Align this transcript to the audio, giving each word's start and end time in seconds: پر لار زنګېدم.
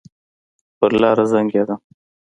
پر 0.77 0.91
لار 1.01 1.17
زنګېدم. 1.31 1.79